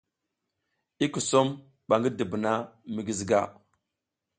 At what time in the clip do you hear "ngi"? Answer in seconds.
1.97-2.09